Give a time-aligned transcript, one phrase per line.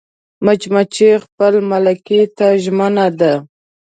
[0.45, 3.33] مچمچۍ خپل ملکې ته ژمنه ده